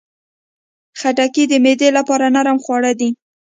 خټکی 0.99 1.43
د 1.47 1.53
معدې 1.63 1.89
لپاره 1.97 2.25
نرم 2.35 2.57
خواړه 2.63 2.91
دي. 2.99 3.09